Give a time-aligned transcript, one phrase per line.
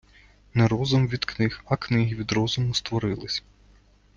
[0.53, 3.43] Не розум від книг, а книги від розуму створились.